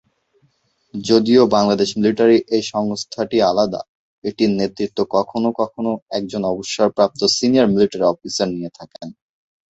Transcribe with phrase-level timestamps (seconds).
[0.93, 3.81] যদিও বাংলাদেশ মিলিটারি থেকে এ সংস্থাটি আলাদা,
[4.23, 9.07] এটির নেতৃত্ব কখনও কখনও একজন অবসরপ্রাপ্ত সিনিয়র মিলিটারি অফিসার দিয়ে থাকেন।